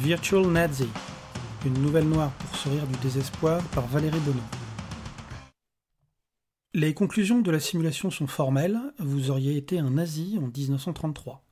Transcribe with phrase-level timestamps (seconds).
[0.00, 0.86] Virtual Nazi,
[1.64, 4.42] une nouvelle noire pour sourire du désespoir par Valérie Bonon.
[6.74, 11.42] Les conclusions de la simulation sont formelles, vous auriez été un nazi en 1933.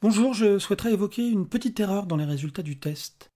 [0.00, 3.30] Bonjour, je souhaiterais évoquer une petite erreur dans les résultats du test.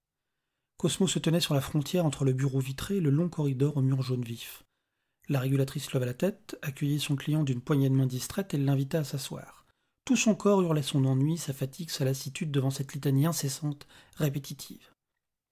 [0.79, 3.82] Cosmo se tenait sur la frontière entre le bureau vitré et le long corridor au
[3.82, 4.64] mur jaune vif.
[5.29, 8.98] La régulatrice leva la tête, accueillit son client d'une poignée de main distraite et l'invita
[8.98, 9.55] à s'asseoir.
[10.07, 14.92] Tout son corps hurlait son ennui, sa fatigue, sa lassitude devant cette litanie incessante, répétitive.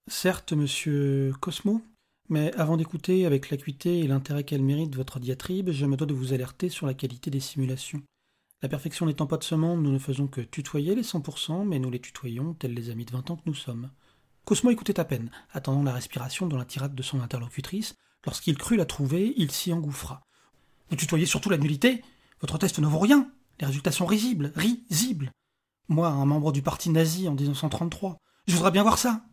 [0.09, 1.83] Certes, monsieur Cosmo,
[2.29, 6.15] mais avant d'écouter avec l'acuité et l'intérêt qu'elle mérite votre diatribe, je me dois de
[6.15, 8.01] vous alerter sur la qualité des simulations.
[8.63, 11.81] La perfection n'étant pas de ce monde, nous ne faisons que tutoyer les 100%, mais
[11.81, 13.91] nous les tutoyons tels les amis de vingt ans que nous sommes.
[14.45, 17.97] Cosmo écoutait à peine, attendant la respiration dans la tirade de son interlocutrice.
[18.25, 20.23] Lorsqu'il crut la trouver, il s'y engouffra.
[20.91, 22.05] Vous tutoyez surtout la nullité?
[22.41, 23.29] Votre test ne vaut rien
[23.61, 25.31] les résultats sont risibles, risibles.
[25.89, 29.25] Moi, un membre du parti nazi en 1933, je voudrais bien voir ça.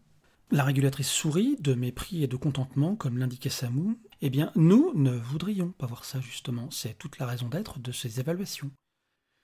[0.51, 3.97] La régulatrice sourit, de mépris et de contentement, comme l'indiquait Samou.
[4.21, 6.69] Eh bien, nous ne voudrions pas voir ça, justement.
[6.71, 8.69] C'est toute la raison d'être de ces évaluations.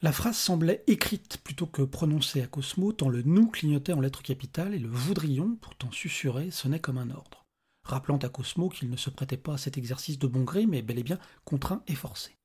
[0.01, 4.21] La phrase semblait écrite plutôt que prononcée à Cosmo, tant le nous clignotait en lettres
[4.21, 7.45] capitales et le voudrions, pourtant susurré, sonnait comme un ordre,
[7.83, 10.83] rappelant à Cosmo qu'il ne se prêtait pas à cet exercice de bon gré, mais
[10.83, 12.36] bel et bien contraint et forcé.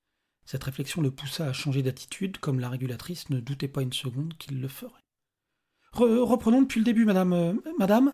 [0.45, 4.35] Cette réflexion le poussa à changer d'attitude, comme la régulatrice ne doutait pas une seconde
[4.39, 4.93] qu'il le ferait.
[5.95, 7.33] reprenons depuis le début, madame.
[7.33, 8.13] Euh, madame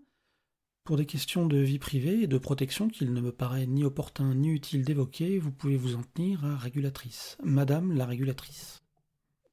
[0.84, 4.34] Pour des questions de vie privée et de protection qu'il ne me paraît ni opportun
[4.34, 7.36] ni utile d'évoquer, vous pouvez vous en tenir à régulatrice.
[7.42, 8.82] Madame la régulatrice.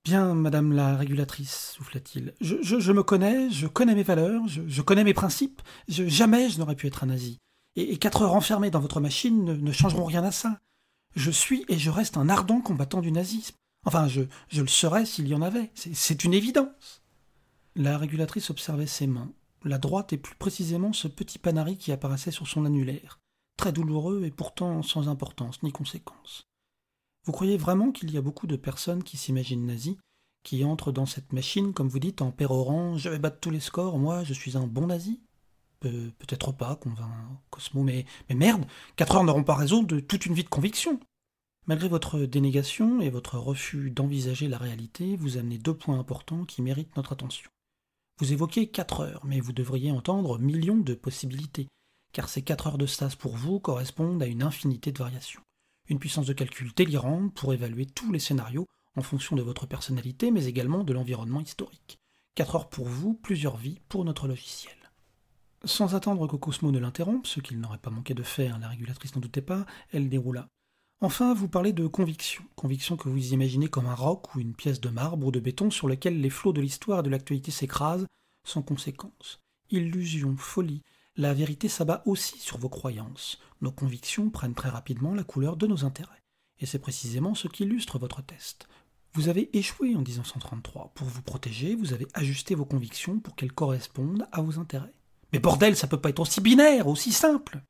[0.05, 2.35] Bien, madame la régulatrice, souffla-t-il.
[2.39, 5.63] Je, me connais, je connais mes valeurs, je, connais mes principes.
[5.87, 7.39] jamais je n'aurais pu être un nazi.
[7.75, 10.59] Et, quatre heures enfermées dans votre machine ne changeront rien à ça.
[11.15, 13.55] Je suis et je reste un ardent combattant du nazisme.
[13.85, 14.21] Enfin, je,
[14.53, 15.71] le serais s'il y en avait.
[15.75, 17.03] C'est une évidence.
[17.75, 19.31] La régulatrice observait ses mains,
[19.63, 23.19] la droite et plus précisément ce petit panari qui apparaissait sur son annulaire,
[23.57, 26.47] très douloureux et pourtant sans importance ni conséquence.
[27.25, 29.97] Vous croyez vraiment qu'il y a beaucoup de personnes qui s'imaginent nazis,
[30.43, 33.59] qui entrent dans cette machine, comme vous dites, en pérorant Je vais battre tous les
[33.59, 35.19] scores, moi je suis un bon nazi?
[35.79, 37.09] Peut-être pas, convainc
[37.49, 38.65] Cosmo, mais, mais merde,
[38.95, 40.99] quatre heures n'auront pas raison de toute une vie de conviction.
[41.67, 46.61] Malgré votre dénégation et votre refus d'envisager la réalité, vous amenez deux points importants qui
[46.61, 47.49] méritent notre attention.
[48.19, 51.67] Vous évoquez quatre heures, mais vous devriez entendre millions de possibilités,
[52.13, 55.41] car ces quatre heures de stase pour vous correspondent à une infinité de variations.
[55.89, 60.31] Une puissance de calcul délirante pour évaluer tous les scénarios en fonction de votre personnalité,
[60.31, 61.97] mais également de l'environnement historique.
[62.35, 64.84] Quatre heures pour vous, plusieurs vies pour notre logiciel.
[65.65, 69.15] Sans attendre que Cosmo ne l'interrompe, ce qu'il n'aurait pas manqué de faire, la régulatrice
[69.15, 70.47] n'en doutait pas, elle déroula.
[71.01, 74.79] Enfin, vous parlez de conviction, conviction que vous imaginez comme un roc ou une pièce
[74.79, 78.05] de marbre ou de béton sur lequel les flots de l'histoire et de l'actualité s'écrasent
[78.45, 79.39] sans conséquence.
[79.71, 80.83] Illusion, folie,
[81.17, 83.39] la vérité s'abat aussi sur vos croyances.
[83.61, 86.21] Nos convictions prennent très rapidement la couleur de nos intérêts.
[86.59, 88.67] Et c'est précisément ce qui illustre votre test.
[89.13, 90.91] Vous avez échoué en 1933.
[90.93, 94.93] Pour vous protéger, vous avez ajusté vos convictions pour qu'elles correspondent à vos intérêts.
[95.35, 97.61] Mais bordel, ça peut pas être aussi binaire, aussi simple.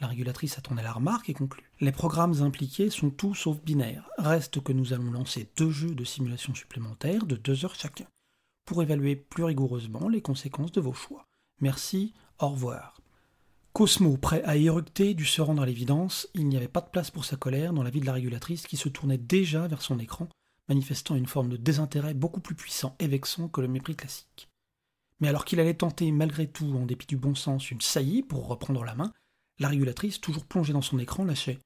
[0.00, 1.70] La régulatrice attendait la remarque et conclut.
[1.80, 4.08] Les programmes impliqués sont tout sauf binaires.
[4.16, 8.06] Reste que nous allons lancer deux jeux de simulation supplémentaires de deux heures chacun,
[8.64, 11.26] pour évaluer plus rigoureusement les conséquences de vos choix.
[11.60, 13.02] Merci, au revoir.
[13.74, 17.10] Cosmo, prêt à éructer, dut se rendre à l'évidence, il n'y avait pas de place
[17.10, 19.98] pour sa colère dans la vie de la régulatrice qui se tournait déjà vers son
[19.98, 20.30] écran,
[20.70, 24.48] manifestant une forme de désintérêt beaucoup plus puissant et vexant que le mépris classique.
[25.20, 28.48] Mais alors qu'il allait tenter, malgré tout, en dépit du bon sens, une saillie pour
[28.48, 29.12] reprendre la main,
[29.58, 31.58] la régulatrice, toujours plongée dans son écran, lâchait.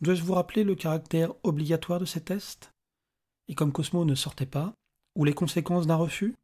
[0.00, 2.72] Dois-je vous rappeler le caractère obligatoire de ces tests?
[3.48, 4.74] Et comme Cosmo ne sortait pas,
[5.16, 6.34] ou les conséquences d'un refus?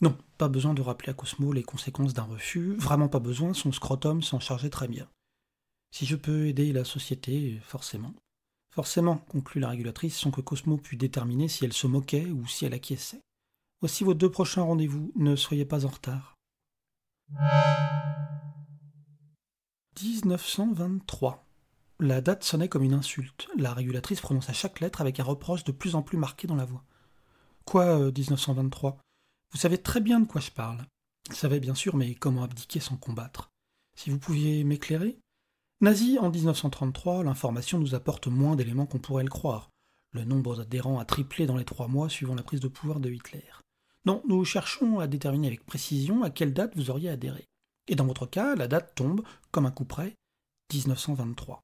[0.00, 3.70] Non, pas besoin de rappeler à Cosmo les conséquences d'un refus, vraiment pas besoin, son
[3.72, 5.08] scrotum s'en chargeait très bien.
[5.92, 8.14] Si je peux aider la société, forcément.
[8.70, 12.64] Forcément, conclut la régulatrice, sans que Cosmo pût déterminer si elle se moquait ou si
[12.64, 13.20] elle acquiesçait.
[13.82, 16.36] Voici vos deux prochains rendez-vous, ne soyez pas en retard.
[20.00, 21.44] 1923.
[21.98, 23.48] La date sonnait comme une insulte.
[23.56, 26.64] La régulatrice prononça chaque lettre avec un reproche de plus en plus marqué dans la
[26.64, 26.84] voix.
[27.64, 28.94] Quoi, 1923 euh,
[29.50, 30.86] Vous savez très bien de quoi je parle.
[31.28, 33.50] Vous savez bien sûr, mais comment abdiquer sans combattre?
[33.96, 35.18] Si vous pouviez m'éclairer?
[35.80, 39.70] Nazi, en 1933, l'information nous apporte moins d'éléments qu'on pourrait le croire.
[40.12, 43.10] Le nombre d'adhérents a triplé dans les trois mois suivant la prise de pouvoir de
[43.10, 43.42] Hitler.
[44.04, 47.44] Non, nous cherchons à déterminer avec précision à quelle date vous auriez adhéré.
[47.88, 50.14] Et dans votre cas, la date tombe, comme un coup près,
[50.72, 51.60] 1923.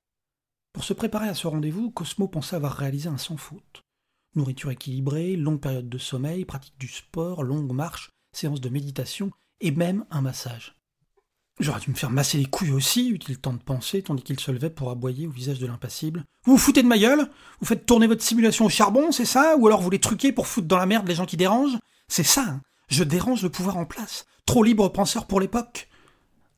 [0.73, 3.83] Pour se préparer à ce rendez-vous, Cosmo pensait avoir réalisé un sans faute.
[4.37, 9.71] Nourriture équilibrée, longue période de sommeil, pratique du sport, longue marche, séance de méditation et
[9.71, 10.77] même un massage.
[11.59, 14.53] J'aurais dû me faire masser les couilles aussi, eut-il temps de penser, tandis qu'il se
[14.53, 16.25] levait pour aboyer au visage de l'impassible.
[16.45, 17.29] Vous vous foutez de ma gueule?
[17.59, 19.57] Vous faites tourner votre simulation au charbon, c'est ça?
[19.57, 21.79] Ou alors vous les truquez pour foutre dans la merde les gens qui dérangent?
[22.09, 24.27] C'est ça, hein Je dérange le pouvoir en place.
[24.47, 25.89] Trop libre penseur pour l'époque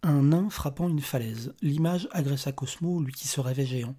[0.02, 1.54] Un nain frappant une falaise.
[1.60, 3.96] L'image agressa Cosmo, lui qui se rêvait géant.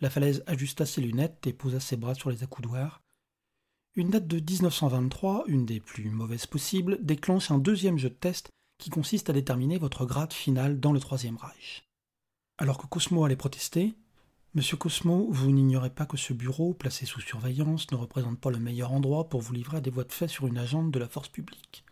[0.00, 3.02] La falaise ajusta ses lunettes et posa ses bras sur les accoudoirs.
[3.94, 8.50] Une date de 1923, une des plus mauvaises possibles, déclenche un deuxième jeu de test
[8.78, 11.88] qui consiste à déterminer votre grade final dans le Troisième Reich.
[12.58, 13.94] Alors que Cosmo allait protester,
[14.54, 18.58] Monsieur Cosmo, vous n'ignorez pas que ce bureau, placé sous surveillance, ne représente pas le
[18.58, 21.06] meilleur endroit pour vous livrer à des voies de fait sur une agente de la
[21.06, 21.84] force publique.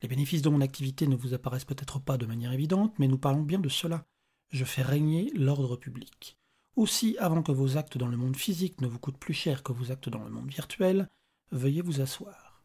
[0.00, 3.18] Les bénéfices de mon activité ne vous apparaissent peut-être pas de manière évidente, mais nous
[3.18, 4.06] parlons bien de cela.
[4.50, 6.38] Je fais régner l'ordre public.
[6.74, 9.72] Aussi, avant que vos actes dans le monde physique ne vous coûtent plus cher que
[9.72, 11.06] vos actes dans le monde virtuel,
[11.52, 12.62] veuillez vous asseoir.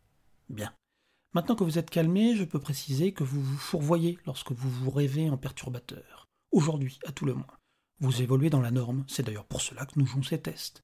[0.48, 0.74] Bien.
[1.34, 4.92] Maintenant que vous êtes calmé, je peux préciser que vous vous fourvoyez lorsque vous vous
[4.92, 6.30] rêvez en perturbateur.
[6.54, 7.58] Aujourd'hui, à tout le moins.
[8.00, 10.81] Vous évoluez dans la norme, c'est d'ailleurs pour cela que nous jouons ces tests.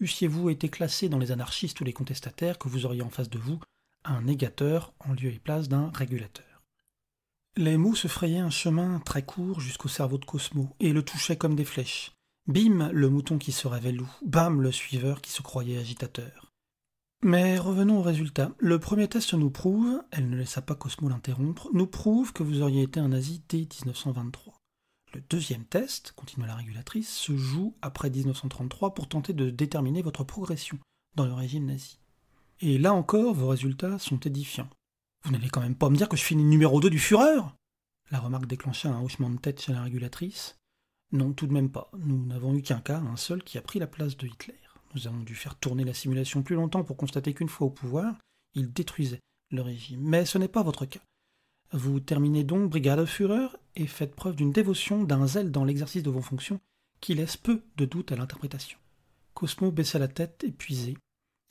[0.00, 3.38] Eussiez-vous été classé dans les anarchistes ou les contestataires que vous auriez en face de
[3.38, 3.60] vous
[4.04, 6.62] un négateur en lieu et place d'un régulateur?
[7.56, 11.36] Les mots se frayaient un chemin très court jusqu'au cerveau de Cosmo et le touchaient
[11.36, 12.12] comme des flèches.
[12.46, 16.50] Bim, le mouton qui se rêvait loup, bam, le suiveur qui se croyait agitateur.
[17.22, 18.52] Mais revenons au résultat.
[18.58, 22.60] Le premier test nous prouve, elle ne laissa pas Cosmo l'interrompre, nous prouve que vous
[22.60, 24.53] auriez été un nazi dès 1923.
[25.14, 30.24] Le deuxième test, continua la régulatrice, se joue après 1933 pour tenter de déterminer votre
[30.24, 30.76] progression
[31.14, 32.00] dans le régime nazi.
[32.60, 34.68] Et là encore, vos résultats sont édifiants.
[35.22, 37.42] Vous n'allez quand même pas me dire que je finis numéro 2 du Führer
[38.10, 40.56] La remarque déclencha un hochement de tête chez la régulatrice.
[41.12, 41.92] Non, tout de même pas.
[41.96, 44.58] Nous n'avons eu qu'un cas, un seul, qui a pris la place de Hitler.
[44.96, 48.16] Nous avons dû faire tourner la simulation plus longtemps pour constater qu'une fois au pouvoir,
[48.54, 49.20] il détruisait
[49.52, 50.00] le régime.
[50.02, 51.00] Mais ce n'est pas votre cas.
[51.72, 56.10] Vous terminez donc brigade Führer et faites preuve d'une dévotion, d'un zèle dans l'exercice de
[56.10, 56.60] vos fonctions
[57.00, 58.78] qui laisse peu de doute à l'interprétation.
[59.34, 60.96] Cosmo baissa la tête, épuisé.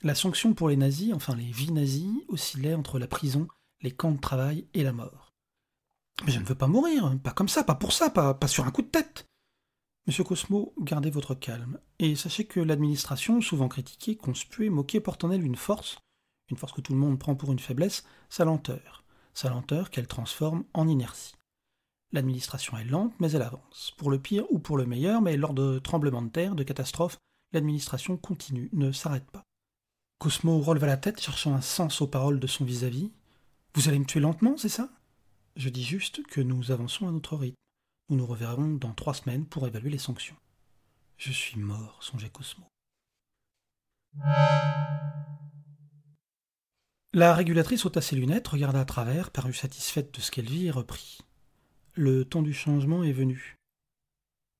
[0.02, 3.46] La sanction pour les nazis, enfin les vies nazies, oscillait entre la prison,
[3.82, 5.32] les camps de travail et la mort.
[6.24, 8.66] Mais je ne veux pas mourir, pas comme ça, pas pour ça, pas, pas sur
[8.66, 9.26] un coup de tête.
[10.06, 15.30] Monsieur Cosmo, gardez votre calme, et sachez que l'administration, souvent critiquée, conspuée, moquée, porte en
[15.30, 15.98] elle une force,
[16.50, 20.06] une force que tout le monde prend pour une faiblesse, sa lenteur, sa lenteur qu'elle
[20.06, 21.34] transforme en inertie.
[22.14, 25.52] L'administration est lente, mais elle avance, pour le pire ou pour le meilleur, mais lors
[25.52, 27.18] de tremblements de terre, de catastrophes,
[27.52, 29.42] l'administration continue, ne s'arrête pas.
[30.20, 33.06] Cosmo releva la tête, cherchant un sens aux paroles de son vis-à-vis.
[33.06, 33.12] -vis.
[33.74, 34.90] Vous allez me tuer lentement, c'est ça?
[35.56, 37.56] Je dis juste que nous avançons à notre rythme.
[38.10, 40.36] Nous nous reverrons dans trois semaines pour évaluer les sanctions.
[41.16, 42.66] Je suis mort, songeait Cosmo.
[47.12, 50.70] La régulatrice ôta ses lunettes, regarda à travers, parut satisfaite de ce qu'elle vit et
[50.70, 51.18] reprit.
[51.96, 53.56] Le temps du changement est venu.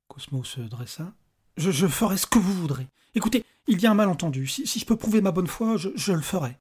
[0.07, 1.13] Cosmo se dressa.
[1.57, 2.87] Je, ferai ce que vous voudrez.
[3.17, 4.47] Écoutez, il y a un malentendu.
[4.47, 6.59] Si, je peux prouver ma bonne foi, je, le ferai.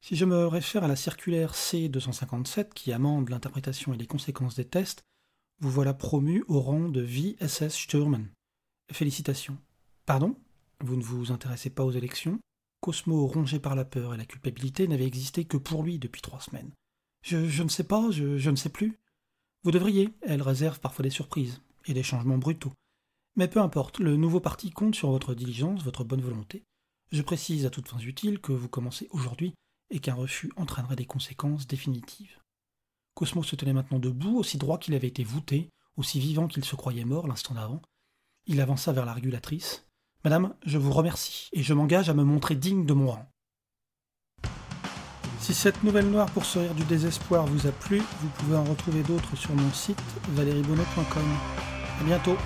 [0.00, 4.64] Si je me réfère à la circulaire C257 qui amende l'interprétation et les conséquences des
[4.64, 5.02] tests,
[5.60, 8.28] vous voilà promu au rang de VSS Sturman.
[8.92, 9.58] Félicitations.
[10.06, 10.36] Pardon?
[10.80, 12.38] Vous ne vous intéressez pas aux élections?
[12.80, 16.40] Cosmo, rongé par la peur et la culpabilité, n'avait existé que pour lui depuis trois
[16.40, 16.70] semaines.
[17.22, 18.98] Je, ne sais pas, je ne sais plus.
[19.64, 22.72] Vous devriez, elle réserve parfois des surprises et des changements brutaux.
[23.36, 26.64] Mais peu importe, le nouveau parti compte sur votre diligence, votre bonne volonté.
[27.12, 29.54] Je précise à toutes fins utiles que vous commencez aujourd'hui
[29.90, 32.38] et qu'un refus entraînerait des conséquences définitives.
[33.14, 36.76] Cosmo se tenait maintenant debout, aussi droit qu'il avait été voûté, aussi vivant qu'il se
[36.76, 37.82] croyait mort l'instant d'avant.
[38.46, 39.86] Il avança vers la régulatrice.
[40.24, 43.31] Madame, je vous remercie, et je m'engage à me montrer digne de mon rang.
[45.42, 49.02] Si cette nouvelle noire pour sourire du désespoir vous a plu, vous pouvez en retrouver
[49.02, 49.98] d'autres sur mon site
[50.36, 51.24] valeriebono.com.
[52.00, 52.36] À bientôt